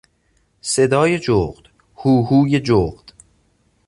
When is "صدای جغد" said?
0.61-1.63